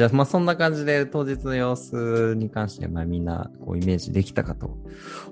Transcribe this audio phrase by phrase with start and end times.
[0.00, 4.78] じゃあ、まあそんな感じで当日の様子に関して、まあみんなこうイメージできたかと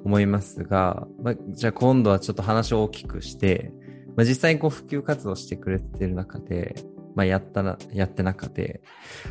[0.05, 3.73] 思いますが、まあ、じゃあ今度はちょっと話を大きくして、
[4.15, 6.75] まあ実際にこう普及活動してくれてる中で、
[7.15, 8.83] まあやったら、やって中で、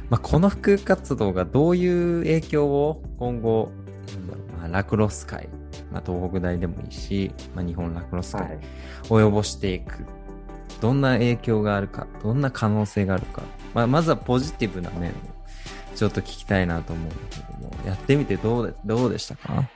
[0.10, 3.72] まあこの普及活動がどういう影響を今後、
[4.58, 5.50] まあ、ラクロス界、
[5.92, 8.58] まあ東北大でもいいし、まあ日本ラクロス界、
[9.04, 10.04] 及ぼしていく。
[10.82, 13.43] どんな影響があるか、どんな可能性があるか、
[13.74, 15.14] まあ、まずはポジティブな面を
[15.97, 19.68] ちょっと聞きたいなと思うんだけども、やってみてどうでどうでしたか？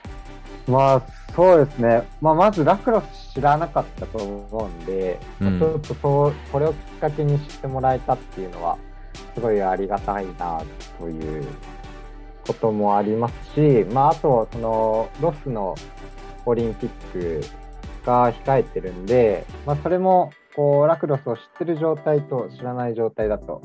[0.66, 1.02] まあ、
[1.34, 2.08] そうですね。
[2.20, 8.78] まあ、まずラクロス知らなかったと思うんで、うん、ちょっとそう、これをきっかけに知ってもらえたっていうのは、
[9.34, 10.62] すごいありがたいな、
[11.00, 11.44] という
[12.46, 15.74] こともありますし、まあ、あと、その、ロスの
[16.46, 17.40] オリンピック
[18.06, 23.62] が控えてるんで、まあ、それもこうラクロスを知ってる状態と知らない状態だと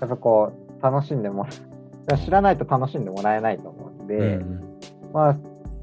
[0.00, 1.46] やっぱこう楽しんでも
[2.24, 4.78] 知らないと楽しんでもらえないと思うんで、うん、
[5.12, 5.36] まあ、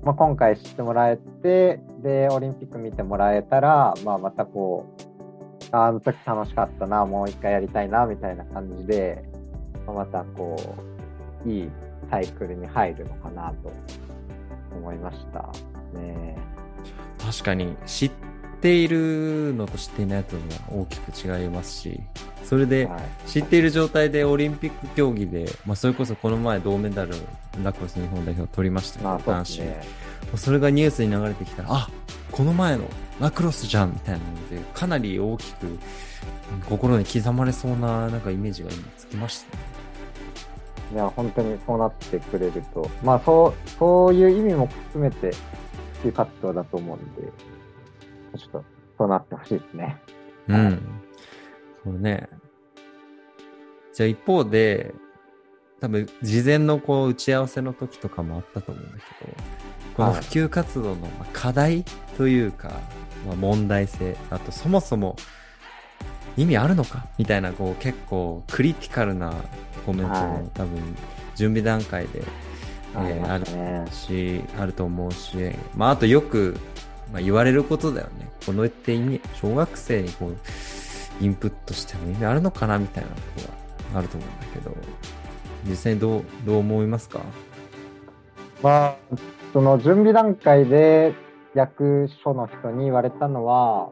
[0.04, 9.24] まあ、今回知ってもらえてでオリンピック見てもらえたら、まあ、またこうあの時楽しかったなもう一回やりたいなみたいな感じで、
[9.88, 10.58] またこ
[11.46, 11.72] ういい
[12.10, 13.72] サイクルに入るのかなと
[14.76, 15.50] 思いました
[15.98, 16.38] ね。
[17.20, 18.12] 確かに知っ
[18.62, 20.26] っているのと知っていない
[20.70, 22.00] のは大きく違いますし、
[22.44, 22.88] それで
[23.26, 27.16] 知っている状態でオリンピック競技で、まあ、それこそこの前銅メダル
[27.64, 29.81] ラクロス日本代表取りましたけど、男子、ね、
[30.36, 31.90] それがニュースに流れてきたらあ
[32.31, 32.84] この前の
[33.20, 35.80] ラクロスじゃんみたいなのでかなり大きく
[36.70, 39.64] 心に刻まれそうななんかイメージが今つきましたね。
[40.94, 42.88] いや本当にそうなってくれると。
[43.03, 45.31] まあそうそういう意味も含めて
[46.03, 47.31] 普及活動だと思うんで
[48.38, 48.66] ちょっと
[48.98, 50.02] そうなってほしいですね。
[50.48, 50.82] うん。
[51.84, 52.30] そうね。
[53.94, 54.94] じゃあ一方で、
[55.80, 59.34] 多分事前のこう打ち合わせの時とかもあったと思うんだけど、
[59.96, 61.84] この普及活動の課題
[62.18, 62.80] というか、
[63.25, 65.16] まあ、問題性、あとそもそも
[66.38, 69.34] 意味あるのかみたいなこう結構クリティカルな
[69.86, 70.96] コメントも多分
[71.36, 72.24] 準備段階で、
[72.94, 73.40] えー、あ
[73.86, 75.36] るし、あると思うし、
[75.75, 76.58] まああとよく
[77.12, 78.32] まあ、言われることだよね。
[78.46, 80.36] このって意味、小学生にこう、
[81.24, 84.76] インプットしても意味あるのかなみたいなことがあると思うんだけど、
[85.68, 87.20] 実際どう、どう思いますか？
[88.64, 88.96] まあ、
[89.54, 91.14] その準備段階で
[91.54, 93.92] 役所の人に言われたのは、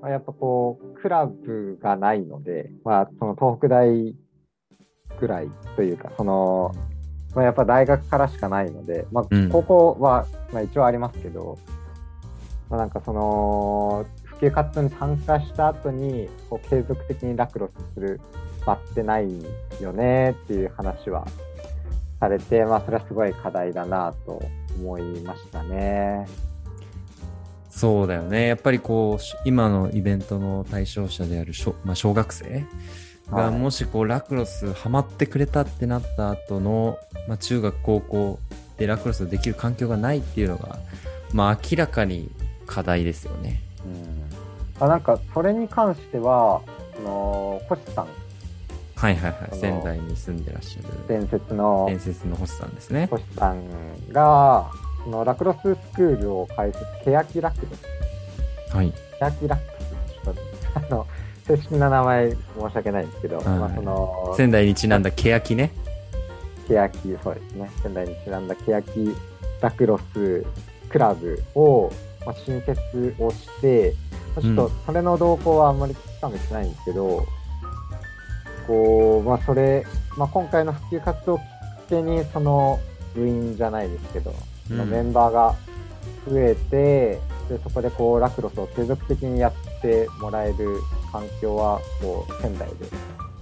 [0.00, 4.14] まあ、やっぱこう、クラブがないので、まあ、その東北大
[5.18, 6.74] ぐらいというか、その、
[7.34, 11.58] まあ、やっぱ大学からしかないので、まあ、高校は、まあ、一応ありますけど、
[12.72, 18.18] まあ、なんかその普及活動に参加した後にこう継続的にラクロスする
[18.66, 19.28] 場ってない
[19.78, 21.26] よねっていう話は
[22.18, 24.40] されて、まあ、それはすごい課題だなと
[24.80, 26.26] 思いましたね。
[27.68, 28.46] そうだよね。
[28.46, 32.64] やっぱりこう、今のイベントの対象者である小,、まあ、小学生
[33.30, 36.96] がもしこう、ラクロスハマってくれたってなった後の、
[37.28, 38.38] まあ、中学、高校
[38.78, 40.78] でラクロスできる環境がないっていうのが、
[41.34, 42.30] まあ、明らかに
[42.66, 43.60] 課題ですよね。
[43.84, 46.62] うん、あなんかそれに関しては
[46.98, 48.06] あの星さん。
[48.96, 49.58] はいはいはい。
[49.58, 50.88] 仙台に住んでらっしゃる。
[51.08, 53.08] 伝説の伝説の星さんですね。
[53.10, 53.62] 星さん
[54.12, 54.70] が
[55.04, 57.76] そのラクロススクールを開設ケヤキラクロ
[58.70, 58.92] スはい。
[58.92, 60.40] ケヤキラクスちょっと
[60.74, 61.06] あの
[61.46, 62.40] 正式な名前申し
[62.76, 65.72] 訳ないんですけど、はい、まあ、その仙台にちなんだケヤキね。
[66.68, 67.70] ケヤキそうですね。
[67.82, 69.14] 仙台にちなんだケヤキ
[69.60, 70.44] ラクロス
[70.88, 71.90] クラブを
[72.24, 73.94] まあ、新設をして、
[74.34, 77.24] まあ、ちょっとそれの動向はあんまりつかめてないんですけど、うん、
[78.66, 79.84] こう、まあ、それ、
[80.16, 81.48] まあ、今回の普及活動をきっか
[81.88, 82.80] けに、その
[83.14, 84.34] 部員じゃないですけど、
[84.68, 85.54] そのメンバーが
[86.28, 92.74] 増えて、でそこでこうラクロスを継続的にやってもらえる環境はこう仙台で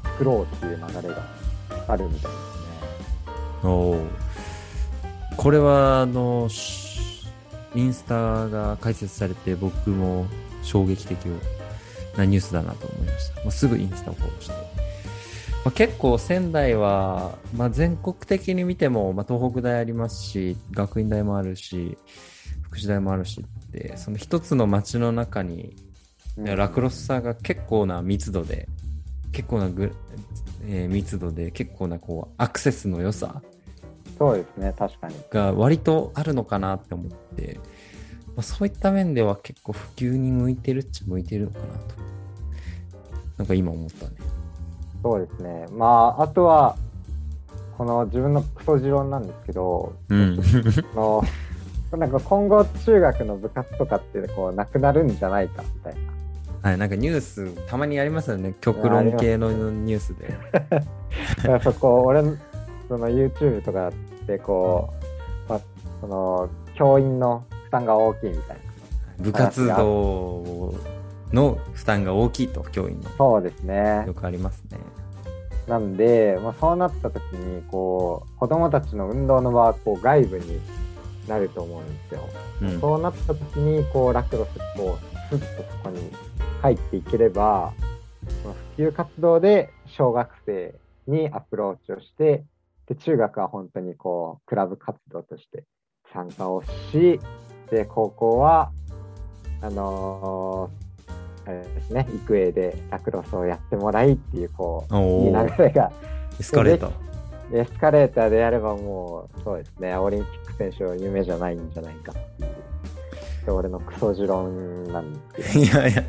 [0.05, 1.23] 作ろうっていう流れが
[1.87, 2.33] あるみたいです
[3.63, 3.71] ね。
[3.71, 3.97] お
[5.37, 6.49] これはあの
[7.75, 10.27] インスタが開設されて僕も
[10.63, 11.19] 衝撃的
[12.17, 13.41] なニュースだなと思いました。
[13.43, 14.53] もうすぐインスタをフォローして。
[15.63, 21.99] まあ、結構仙台は、まあ、全国的に見ても、まあ、東北大ありますし、学院大もあるし、
[22.63, 25.77] 福祉大もあるしって、その一つの街の中に、
[26.37, 28.69] ラクロスさが結構な密度で、
[29.33, 29.93] 結構なぐ、
[30.65, 33.43] えー、密度で、結構なこうアクセスの良さ
[34.21, 35.15] そうですね、確かに。
[35.31, 37.59] が割とあるのかなって思って、
[38.27, 41.95] まあ、そういった面では結構普及に向いてるっちゃ向いてるのかなと。
[43.39, 44.17] なんか今思ったね。
[45.03, 45.67] そうですね。
[45.73, 45.87] ま
[46.19, 46.77] あ、あとは、
[47.79, 50.43] この自分のクソ持論なんですけど、うん。
[50.43, 51.25] その
[51.97, 56.01] なんか今後中学の部活とかってこうなくなるんじゃないかみたいな。
[56.69, 58.55] はい、なんかニュース、たまにありますよね。
[58.61, 61.63] 極論系のニュースで。
[61.65, 62.23] そこ俺
[62.87, 63.91] その YouTube とか
[64.31, 64.93] でこ
[65.49, 65.61] う、まあ、
[66.01, 68.71] その教員の負担が大きいみたいな。
[69.19, 70.75] 部活動
[71.33, 73.11] の負担が大きいと、教員の。
[73.19, 74.15] そうですねよ。
[74.15, 74.79] くありますね。
[75.67, 80.61] なんで、まあ、そうなった時にこう子供たちの運動の場はこう外部に
[81.29, 82.29] なると思うんですよ。
[82.63, 82.81] うん。
[82.81, 84.99] そうなった時にこうラクロスこ
[85.33, 86.11] うスッとそこに
[86.63, 87.73] 入っていければ
[88.77, 90.75] 普及活動で小学生
[91.07, 92.45] にアプローチをして
[92.91, 95.65] で中学は本当にこうクラブ活動として
[96.13, 97.21] 参加をし
[97.71, 98.73] で高校は
[99.63, 100.91] あのー
[101.47, 105.91] あれですね育英でラクロスをやってもらいっていうこういい流れが。
[106.39, 107.61] エスカレーター。
[107.63, 112.55] エスカレーターでやればもう、そうですね、オリンピック選手は夢じゃないんじゃないかっていう、
[113.47, 116.05] そう俺のクソ持論なんですけ いやいや、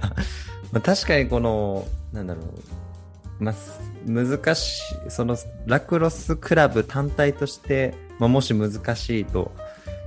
[0.72, 9.52] まあ、確かにこの、なんだろう、まあ、す難しい、そのラクロスクラブ単体として、まあ、もし難しいと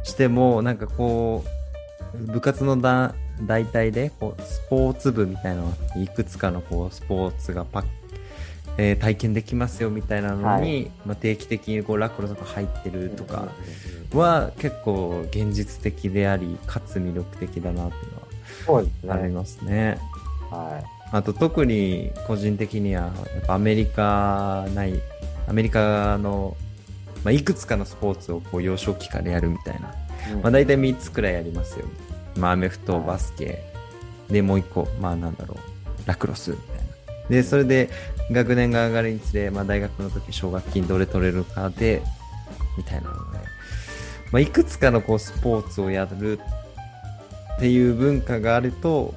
[0.02, 1.44] しても、なんかこ
[2.14, 5.64] う、部活のだ大体でこうスポーツ部みたいな
[5.96, 7.84] いくつかのこうスポーツがパッ、
[8.78, 13.24] えー体験できますよみたいなのに、はいまあ、定期的にこうラクロスが入ってるど。
[13.24, 18.24] とかうんは結構現実的でありかつ魅力的だなっていうのは
[18.66, 19.12] そうですね。
[19.12, 19.98] ありますね。
[20.50, 20.80] は
[21.14, 25.00] あと特に個人的にはやっぱアメリカない
[25.46, 26.56] アメリカの、
[27.22, 29.94] まあ、いくつかのスポーツをこう幼少期からやるみたいな、
[30.30, 30.32] い。
[30.32, 30.42] うん。
[30.42, 31.86] まあ、大体3つくらいやりますよ、
[32.36, 33.06] まあ、アメフトはい。
[33.06, 33.62] バスケ。
[34.28, 35.58] でもう1個まあなんだろう。
[36.08, 36.82] ラクロスみたいな。
[37.28, 37.90] でそれで
[38.32, 42.02] 学年が上がるにつれ、まあ、大学の時奨学金どれ取れるかで
[42.76, 43.38] みたいなので、
[44.32, 46.40] まあ、いくつかのこうスポーツをやる
[47.56, 49.14] っていう文化があると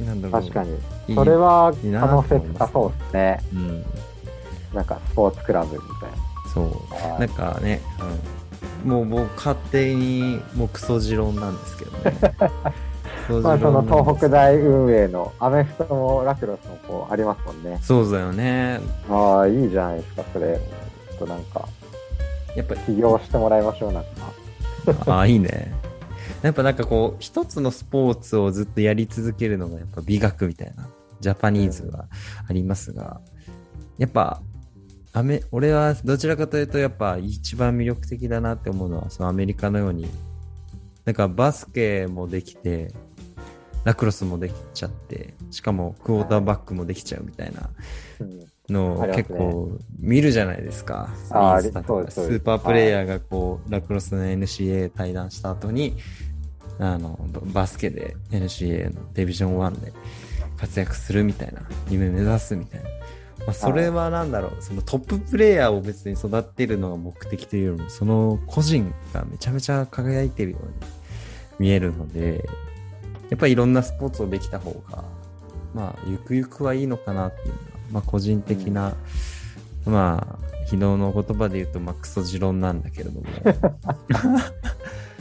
[0.00, 0.70] なんだろう確かに。
[1.08, 3.40] いいそれは可能性高そうですね。
[3.52, 3.84] うん、
[4.74, 5.80] なんかスポーツクラブみ
[6.52, 7.18] そうたいな。
[7.18, 7.80] なんかね、
[8.84, 12.36] うん、もうもう勝手にもうクソ持論なんですけどね。
[13.42, 17.78] まあその東北大運営のアメフトもラクロスもこうありますもんね。
[17.80, 18.80] そうだよね。
[19.08, 20.56] ああ、いいじゃないですか、それ。
[20.56, 21.68] ちょっとなんか、
[22.56, 25.12] やっぱ起業してもらいましょう、なんか。
[25.12, 25.72] ああ、いいね。
[26.42, 30.88] やっぱなんかこう、一つのスポーツをずっとやり続けるのがやっぱ美学みたいな、
[31.20, 32.06] ジャパニーズは
[32.48, 33.20] ありますが、
[33.98, 34.42] やっぱ、
[35.12, 40.06] アメ、俺はどちらかというとやっぱ一番魅力的だなって思うのは、そのアメリカのように、
[41.04, 42.92] なんかバスケもできて、
[43.84, 47.70] ラクロスもできちゃって、しかもクォーターバックもできちゃうみたいな
[48.20, 51.10] うんのを結構見るじゃないですか。
[51.26, 55.96] スーパープレイヤーがこう、ラクロスの NCA 対談した後に、
[56.78, 59.92] あの、ババスケで NCA のディビジョン1で
[60.56, 62.88] 活躍するみたいな、夢目指すみたいな。
[63.46, 70.72] まあ、それはなんだろう、そのトッププレイヤーを別に育てるのが目的というよりも、その個人がめちゃめちゃ輝いてるように
[71.58, 72.48] 見えるので、
[73.30, 75.04] やっぱりいろんなスポーツをできた方が、
[75.74, 77.58] まあ、ゆくゆくはいいのかなっていうのは、
[77.92, 78.94] まあ、個人的な、
[79.86, 83.26] まあ、昨日の言葉で言うと、まあ、クソ持論なんだけれども、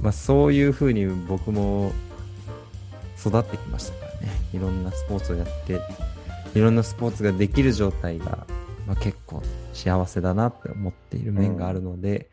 [0.00, 1.92] まあ、そういうふうに僕も
[3.18, 4.32] 育ってきましたからね。
[4.52, 5.80] いろんなスポーツをやって、
[6.54, 8.46] いろんなスポーツができる状態が、
[8.86, 12.30] まあ、結構幸せだなって思っている面があるので、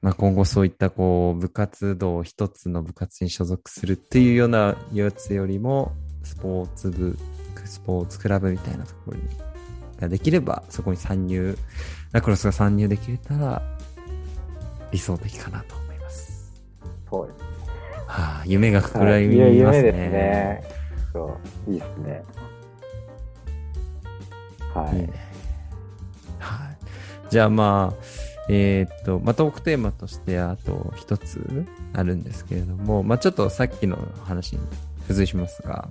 [0.00, 7.18] まあ、今後そういったこう部活動一つの部活に所属するっていうようなやつよりもスポーツ部
[7.64, 9.22] スポーツクラブみたいなところに
[10.00, 11.58] ができればそこに参入
[12.12, 13.62] ラクロスが参入できれたら
[14.92, 16.52] 理想的かなと思います。
[17.08, 17.38] そうです。
[18.06, 19.56] はあ、夢が膨らはいみますね。
[19.56, 20.64] 夢ですね。
[21.12, 22.22] そう、いいですね。
[24.74, 24.98] はいい。
[25.00, 25.10] いね。
[26.38, 26.76] はい。
[27.30, 28.04] じゃあまあ、
[28.48, 34.62] えーっと、まあ、トークテーマとしてあと一つあるんですけれども、まあ、ちょっとさっきの話に
[35.02, 35.90] 付随しますが、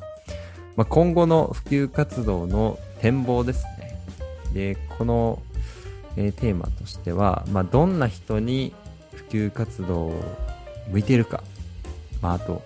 [0.76, 4.00] まあ、今後の普及活動の展望ですね。
[4.54, 5.42] で、この、
[6.16, 8.74] えーテーマとしては、まあ、どんな人に
[9.18, 10.38] 普及活動を
[10.90, 11.44] 向いているか、
[12.22, 12.64] まあ、あと、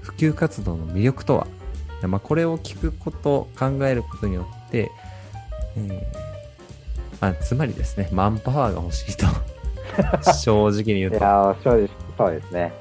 [0.00, 1.46] 普及活動の魅力とは、
[2.00, 4.90] でまあ、これを聞くこと、考えることによって、
[5.76, 6.02] えー
[7.20, 9.26] まあ、つまりですね、マンパワーが欲しいと。
[10.32, 11.18] 正直に言うと。
[11.18, 12.72] いやー、正直、そうですね。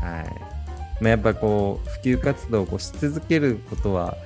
[0.00, 1.02] はい。
[1.02, 4.16] まあ、やっぱこう、普及活動をし続けることは、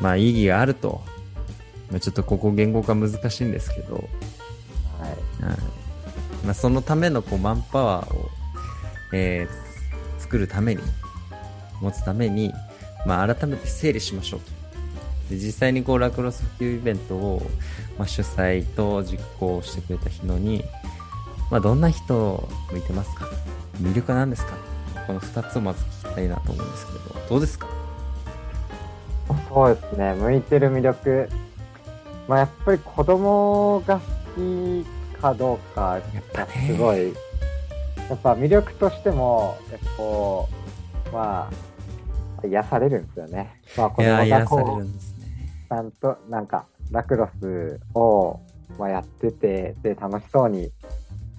[0.00, 1.02] まあ、意義があると
[1.94, 5.44] まあ、ちょっとここ言語化難しいんですけど、はい。
[5.44, 5.83] はい
[6.44, 8.30] まあ、そのためのこうマンパワーを、
[9.12, 9.64] えー
[10.18, 10.82] 作るために、
[11.80, 12.52] 持つために、
[13.06, 14.50] まあ、改めて整理しましょうと。
[15.30, 17.42] で実際にこうラクロス普及イベントを、
[17.98, 20.64] まあ、主催と実行してくれた人に、
[21.50, 23.28] まあ、どんな人向いてますか？
[23.80, 24.54] 魅力は何ですか？
[25.06, 26.98] この2つをまず聞きたいなと思うんですけど、
[27.28, 27.68] どうですか？
[29.48, 31.28] そうですね、向いてる魅力。
[32.26, 34.00] まあ、やっぱり子供が好
[34.40, 34.86] き
[35.24, 36.00] かどうか
[36.34, 37.14] がすごい、
[38.10, 39.56] やっぱ魅力としても、
[39.96, 40.46] こ
[41.10, 41.50] う、ま
[42.42, 43.58] あ、癒されるんですよね。
[43.74, 44.88] まあ、子いやー、供が癒
[45.70, 48.38] さんと、なんか、ラクロスを、
[48.78, 50.70] まあ、やってて、で、楽しそうに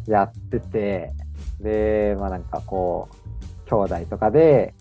[0.08, 1.13] やってて、
[1.60, 4.74] で、まあなんかこう、兄弟とかで、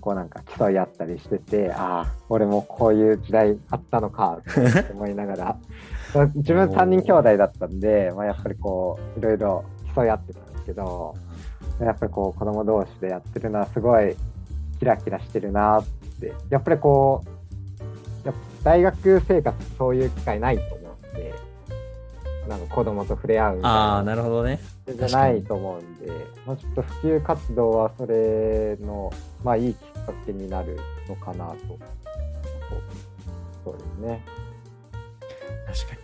[0.00, 5.58] こうなんか競い合ったりしてて、ああ、俺もこういう時代あったのか、って思いながら、ま あ
[6.34, 9.64] 自分3人兄弟だったんで、まあやっぱりこう、いろいろ
[9.94, 11.14] 競い合ってたんですけど、
[11.80, 14.14] やっぱりこう、子供同士でやってるのはすごい
[14.78, 15.86] キラキラしてるなっ
[16.20, 17.22] て、やっぱりこ
[18.24, 21.34] う、やっぱ大学生活そういう機会ないと思うんで、
[22.48, 24.60] なんか子供と触れ合うみたいああ、ななるほどね。
[24.86, 26.12] じゃないと思うんで、
[26.46, 29.12] まあ、ちょっと普及活動はそれの、
[29.44, 30.78] まあ、いいきっかけになる
[31.08, 31.56] のかなと。
[33.64, 34.24] そうですね。
[35.72, 36.00] 確かに。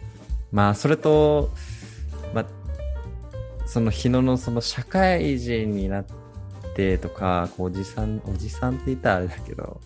[0.50, 1.50] まあ、それと、
[2.34, 2.46] まあ、
[3.66, 6.04] その日野のその社会人になっ
[6.74, 9.80] てとか、こうおじさん、おじさんって言ったらあれだけど、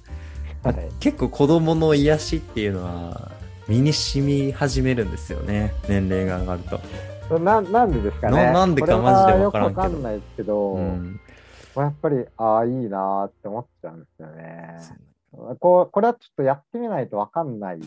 [0.62, 0.76] はい。
[1.00, 3.32] 結構子供の癒しっていうのは
[3.66, 5.74] 身に染み始めるんですよね。
[5.88, 6.62] 年齢が上がる
[7.28, 7.38] と。
[7.40, 8.36] ななんでですかね？
[8.36, 11.20] ななんでかマジでわからんけどよくわかんないですけど、うん。
[11.74, 14.78] まあ、やっぱり、ああ、いいなーって思っちゃうんですよね。
[15.58, 17.80] こうこれはちょっとやってみないとわかんない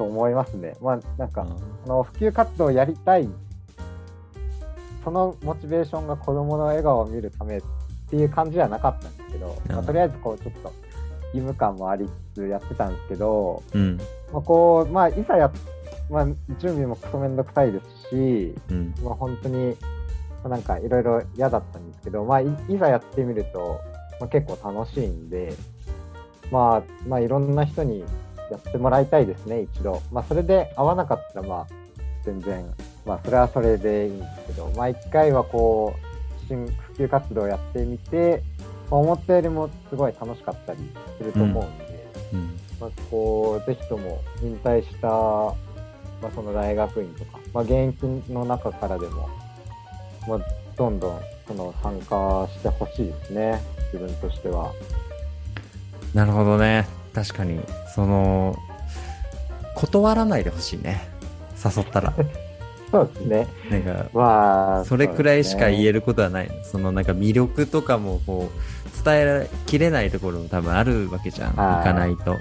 [0.00, 0.74] と思いますね。
[0.80, 1.46] まあ、なんか、
[1.84, 3.28] この普及活動をやりたい、
[5.04, 7.62] そのモチベーションが子供の笑顔を見るためっ
[8.08, 10.72] ていう感じではなかったんですけど、うんまあ、とりあえずこうちょっと
[11.34, 13.98] 義務感もありつつやってたんですけど、うん。
[14.32, 15.52] まあ、こう、まあ、いざや、
[16.08, 16.26] まあ、
[16.58, 18.94] 準備もクソめんどくさいですし、うん。
[19.02, 19.76] まあ、本当に、
[20.42, 23.78] まあなんかいろいろ嫌だったんですけど、まあ、いいざやってみると、
[24.18, 25.52] まあ、結構楽しいんで、
[26.50, 28.02] まあ、まあ、いろんな人に
[28.50, 30.00] やってもらいたいですね、一度。
[30.12, 31.66] まあ、それで合わなかったら、まあ、
[32.24, 32.64] 全然、
[33.06, 38.42] まあ、それはそれでいいんですけど、まあ、一回はこう、新普及活動をやってみて、
[38.90, 40.80] まあ、思ったよりもすごい楽しかったり
[41.18, 42.56] すると思うんで、うん。
[42.80, 49.28] まあ、こう、ぜひとも引退した、まあ、その大学院とか、まあ、現役の中からでも、
[50.28, 50.38] まあ、
[50.76, 53.60] どんどん、その、参加してほしいですね、
[53.92, 54.72] 自分としては。
[56.14, 56.99] なるほどね。
[57.14, 57.60] 確かに、
[57.94, 58.56] その、
[59.74, 61.08] 断らないでほしいね。
[61.64, 62.14] 誘ったら。
[62.90, 63.46] そうですね。
[63.70, 65.92] なんか、まあ、それくらいしか言える。
[65.94, 66.50] ることはない。
[66.64, 71.54] そのなんか魅力とかもこう、伝えきれないところも多分あるわけじゃん。
[71.54, 72.36] はい行かないと。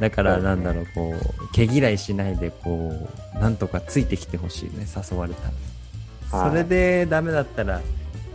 [0.00, 2.92] だからなんだろう、こう、毛嫌いしないでこ
[3.34, 5.48] う、なんとかついてきてほしいね、誘われたら。
[5.48, 7.80] はいそれでダメだったら、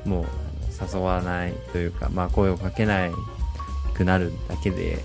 [0.03, 0.25] もう
[0.93, 3.11] 誘わないというか、まあ声をかけない
[3.93, 5.03] くなるだけで、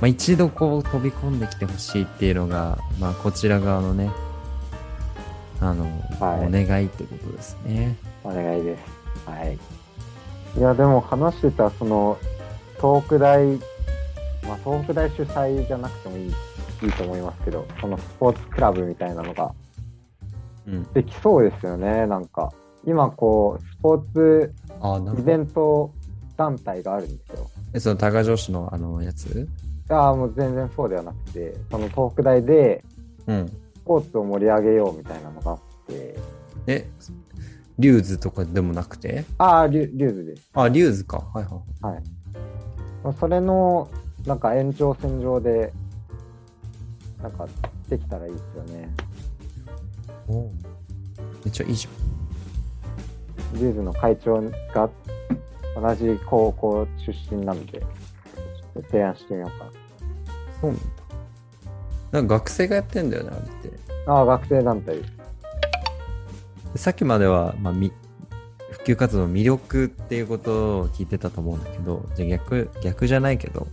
[0.00, 4.10] まあ一度こう飛び込んできてほしいっていうのが、まあこちら側のね、
[5.60, 5.84] あの、
[6.18, 7.96] はいお願いってことですね。
[8.24, 9.28] お願いです。
[9.28, 9.58] はい。
[10.56, 12.18] いや、でも話してた、その、
[12.78, 13.46] 東北大、
[14.42, 19.52] まあ、東北大主催じゃなくてもいい、いいと思いますけど、そのスポーツクラブみたいなのが
[20.66, 20.92] うん。
[20.92, 22.52] できそうですよね、なんか。
[22.86, 24.54] 今、こう、スポーツ
[25.20, 25.92] イベント
[26.36, 27.50] 団体があるんですよ。
[27.72, 29.48] え、その高女子のあのやつ？
[29.88, 32.84] ああ、もう全然そうではなくて、その東北大で
[33.26, 33.48] うん。
[33.48, 33.52] ス
[33.84, 35.58] ポーツを盛り上げようみたいなのがあっ
[35.88, 36.16] て、
[36.66, 36.88] え、
[37.78, 39.24] リューズとかでもなくて？
[39.38, 40.48] ああ、リュリューズです。
[40.52, 41.18] あ、リューズか。
[41.34, 41.84] はいはい。
[41.84, 42.02] はい。
[43.02, 43.88] まあそれの、
[44.26, 45.72] なんか延長線上で、
[47.22, 47.48] なんか、
[47.88, 48.94] できたらいいですよね。
[50.28, 50.50] おめ
[51.48, 51.88] っちゃいいじ
[53.54, 54.40] リューズの会長
[54.72, 54.88] が
[55.76, 59.72] 同じ高校出身なので、ちょっと提案してみようかゃん。
[60.60, 60.82] そうなんだ。
[62.12, 63.70] なんか学生がやってんだよね、あれって。
[64.06, 64.14] な。
[64.14, 64.96] ああ、学生団体
[66.76, 67.92] さっきまでは、まあ、み
[68.70, 73.66] 普及活動の魅力っていうことを聞いてたと思うんだけど、じゃあ逆、逆じゃないけど、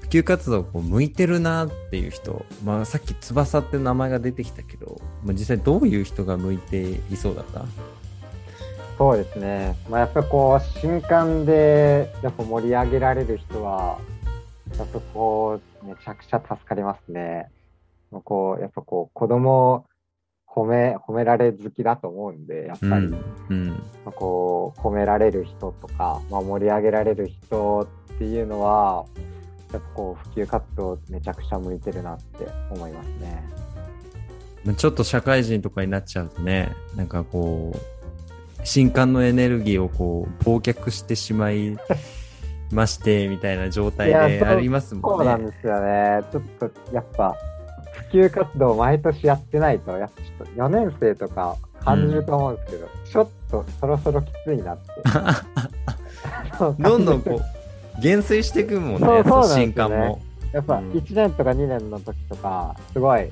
[0.00, 7.64] 普及活動こう向いてるなっていう人、まあさっき翼って名前が出てきたけど、まあ、実際どういう人が向いていそうだった？
[8.96, 9.76] そうですね。
[9.88, 13.98] まあ、やっぱりこう、新刊で、やっぱ盛り上げられる人は、
[14.78, 17.50] やっぱこう、めちゃくちゃ助かりますね。
[18.22, 19.84] こう、やっぱこう、子供を
[20.46, 22.92] 褒め、褒められ好きだと思うんで、やっぱり、
[23.50, 23.68] うん。
[23.68, 29.04] まあこう、褒められる人とか、まあ、盛り上げられる人っていうのは、
[29.72, 33.42] やっぱこう、普及活動めちゃくちゃ向いてるなって思いますね。
[34.76, 37.93] ちょっと社会人とかになっちゃうとね、なんかこう、
[38.64, 41.76] 新刊のエネルギーをこう、忘却してしまい
[42.72, 45.16] まして、みたいな状態でありますもんね。
[45.18, 46.22] そうなんですよね。
[46.32, 47.36] ちょっと、やっぱ、
[48.10, 54.84] 普及活動を毎年やってないと、やっぱちょっと4年生とか感じると思うんですけど、ちょっとそろそろきついなって。
[56.82, 57.40] どんどんこ
[57.98, 60.20] う、減衰していくもんね、そうそう新刊も。
[60.52, 63.30] やっぱうん1年とか2年の時とか、すごい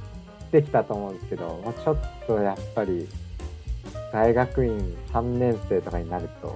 [0.51, 1.97] できたと思うんですけど、まあ、ちょっ
[2.27, 3.09] とやっぱり、
[4.13, 4.79] 大学院
[5.13, 6.55] 3年生とかになると、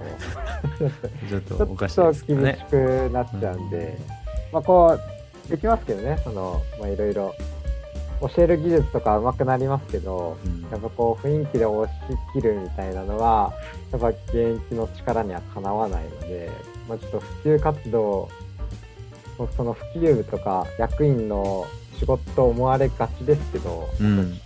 [1.29, 2.67] ちょっちょとおかしいっとですか厳しね。
[2.69, 3.97] くなっちゃうんで、
[4.51, 4.97] まあこ
[5.47, 7.33] う、できますけどね、その、まあいろいろ、
[8.21, 11.99] 教える技術とか上手くなりますけど、うんやっぱこう雰囲気で押し
[12.33, 13.53] 切るみたいなのは、
[13.91, 16.49] やっぱ現役の力にはかなわないので、
[16.87, 18.29] まあちょっと普及活動、
[19.55, 21.65] その普及部とか役員の
[21.99, 24.37] 仕事と思われがちですけど、うん。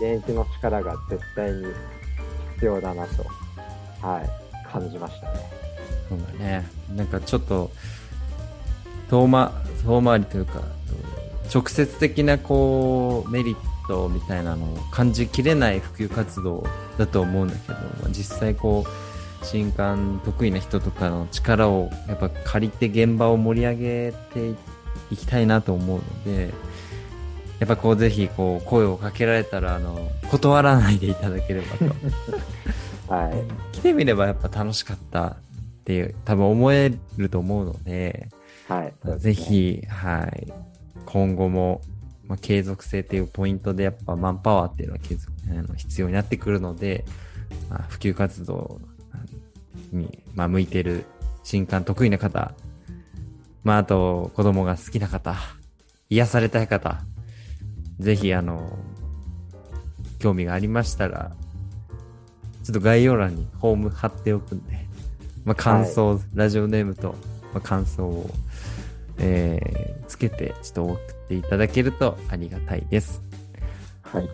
[0.00, 1.66] 現役の力が絶対に
[2.60, 3.24] 必要だなと、
[4.06, 5.50] はい、感じましたね。
[6.10, 6.66] そうだね。
[6.94, 7.70] なんかちょっと、
[9.08, 10.60] 遠ま、遠回りというか、
[11.52, 13.56] 直接的なこう、メリッ
[13.88, 16.66] トみたいなのを感じきれない普及活動
[16.98, 24.50] だと思うんだけど、実際こう、新刊得意な人とかの力をやっぱ借りて現場を盛り上げて
[25.10, 26.52] いきたいなと思うので、
[27.60, 31.94] やっぱこうぜひこう声をかけられたらあの断らないでいただければと
[33.10, 33.76] はい。
[33.76, 35.36] 来てみればやっぱ楽しかったっ
[35.84, 38.28] ていう、多分思えると思うので、
[38.68, 39.18] はい。
[39.18, 40.52] ぜひ、はい、
[41.06, 41.80] 今後も、
[42.28, 47.04] まあ、継続性っていうポイントでやっぱマンパワーっていうのは継続あの必要になってくるので、
[47.68, 48.80] まあ、普及活動
[49.90, 51.04] に、まあ、向いてる
[51.42, 52.54] 新刊得意な方、
[53.64, 55.34] まあ、あと子供が好きな方、
[56.08, 57.02] 癒されたい方、
[58.00, 58.78] ぜひあの、
[60.18, 61.32] 興味がありましたら、
[62.64, 64.86] ちょっと概要欄にホーム貼っておくんで、
[65.44, 67.14] まあ、感想、ラジオネームと、
[67.54, 68.30] まあ、感想を、
[69.18, 73.22] えーつけて、ちょっと送っていただけるとありがたいです。
[74.02, 74.28] はい。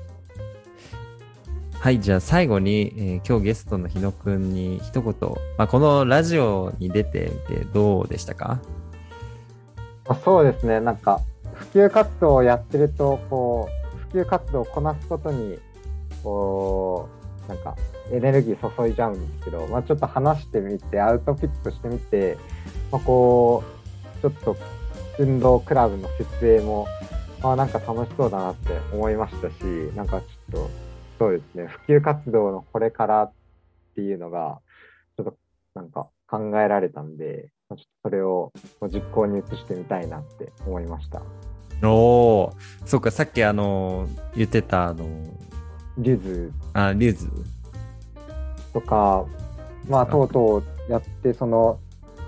[1.79, 5.15] はい、じゃあ最後に、えー今日ゲストの日野くんに一言、
[5.59, 8.61] まあ、このラジオに出てみてどうでしたか？
[10.09, 11.21] まあ、そうですね、なんか、
[11.57, 15.59] 普及活動をやってると、こう、普及活動をこなすことに、
[16.23, 17.09] こ
[17.47, 17.77] う、なんか、
[18.13, 22.37] エネルギー注いじゃうんですけど、まあ、ちょっと話してみて、アウトプットしてみて、
[22.93, 23.65] まあ、こ
[24.19, 24.57] う、ちょっと、
[25.19, 26.87] 運動クラブの設営も、
[27.43, 29.55] まあ、なんか楽しそうだなって思いましたし、
[29.95, 30.71] なんかちょっと、
[31.19, 33.33] そうですね、普及活動のこれからっ
[33.95, 34.61] ていうのが、
[35.17, 35.37] ちょっと、
[35.75, 41.23] なんか考えられたんで、まちょっとそれを実行に移してみたいなって思いました。
[41.83, 42.53] おお、
[42.85, 45.05] そっか、さっきあの、言ってたあの、
[45.99, 46.53] リュズ。
[46.73, 47.29] あ、リューズ。
[48.73, 49.25] とか、
[49.89, 51.79] まあ、とうとうやって、その、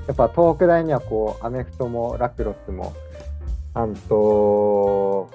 [0.07, 2.93] やっぱ東北大にはこう、アメフトもラクロスも、
[3.75, 5.29] あんと、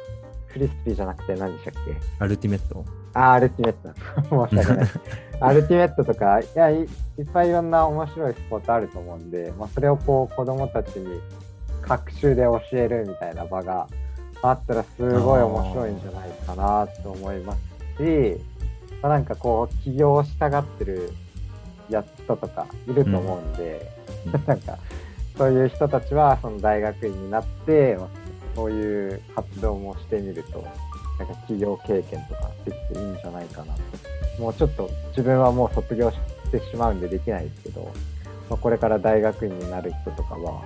[0.48, 1.96] フリスビーじゃなくて何でしたっけ？
[2.20, 2.86] アルティメット。
[3.14, 3.88] あー、アルティメット。
[3.90, 3.96] だ。
[4.50, 4.90] 申し訳ない。
[5.42, 6.90] アルティメットとか、いやい、いっ
[7.34, 11.20] ぱいいろんな面白いスポーツあると思うんで、まあ、それをこう、子供たちに、
[11.88, 13.88] 学習で教えるみたいな場が
[14.42, 17.56] あったら、すごい面白いんじゃないかなと思いま
[17.98, 18.42] すし、
[19.02, 21.12] まあ、なんかこう、起業したがってる
[21.90, 23.92] や人とかいると思うんで、
[24.26, 24.78] うん なんか、
[25.38, 28.08] そういう人たちは、その大学院になって、まあ
[28.56, 30.64] そういう活動もしてみると、
[31.20, 33.82] なんか企業経験とかできていいんじゃないかなと。
[34.42, 36.18] もうちょっと自分はもう卒業し
[36.52, 37.92] てしまうんでできないですけど、
[38.50, 40.62] まあ、これから大学院になる人とかは、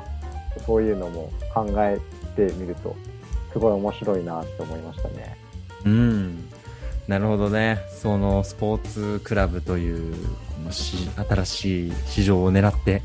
[0.59, 1.99] そういうのも考え
[2.35, 2.95] てみると、
[3.51, 5.37] すごい面白いなって思いましたね。
[5.85, 6.49] うん。
[7.07, 7.79] なるほどね。
[7.89, 10.19] そのスポーツクラブという、こ
[10.65, 13.01] のし新しい市場を狙って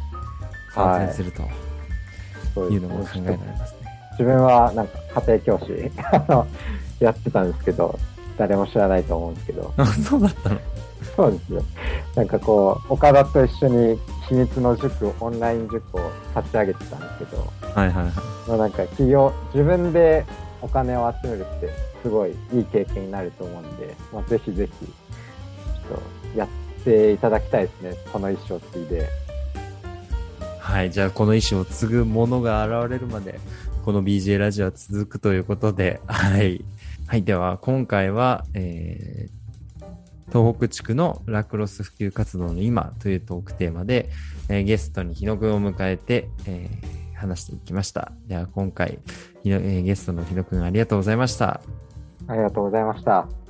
[0.74, 1.44] 参戦すると
[2.54, 3.78] そういうのも考えられますね。
[4.12, 7.98] 自分はなんか家庭教師やってたんですけど、
[8.36, 10.60] 誰も知らないと思うんですけど、あ、そうだったの？
[11.16, 11.62] そうですよ。
[12.14, 13.98] なんかこう、岡田と一緒に
[14.28, 18.12] 秘密の塾、オンライン塾を立ち上げてたんですけど、はいはいはい。
[18.48, 20.24] まあ、なんか企業、自分で
[20.62, 21.68] お金を集めるって
[22.02, 26.48] すごいいい経験になると思うんで、まあ、ぜひぜひ、ちょっとやっ
[26.84, 27.94] ていただきたいですね。
[28.12, 29.08] この一生継いで。
[30.58, 30.90] はい。
[30.90, 33.38] じゃあ、この意思を継ぐものが現れるまで、
[33.84, 36.64] この BJ ラジオは続くということで、はい。
[37.06, 39.41] はい、では今回は、えー
[40.32, 44.08] 東北地区のラクロス普及活動の今というトークテーマで、
[44.48, 48.10] えーゲストに日野くんを迎えて、えー話していきました。
[48.26, 48.98] では今回、
[49.44, 51.60] えーゲストの日野くんありがとうございました。
[52.26, 53.41] ありがとうございました。